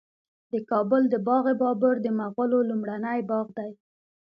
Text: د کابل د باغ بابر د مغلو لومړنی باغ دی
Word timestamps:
د 0.51 0.53
کابل 0.69 1.03
د 1.09 1.15
باغ 1.27 1.45
بابر 1.61 1.95
د 2.01 2.07
مغلو 2.19 2.59
لومړنی 2.69 3.19
باغ 3.29 3.45
دی 3.57 3.71